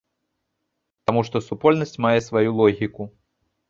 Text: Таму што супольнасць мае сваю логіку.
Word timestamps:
Таму 1.11 1.21
што 1.29 1.43
супольнасць 1.51 1.97
мае 2.09 2.17
сваю 2.33 2.49
логіку. 2.65 3.13